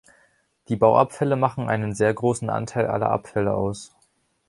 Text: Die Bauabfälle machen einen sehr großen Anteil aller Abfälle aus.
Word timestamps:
Die 0.67 0.75
Bauabfälle 0.75 1.35
machen 1.35 1.69
einen 1.69 1.93
sehr 1.93 2.11
großen 2.11 2.49
Anteil 2.49 2.87
aller 2.87 3.11
Abfälle 3.11 3.53
aus. 3.53 3.95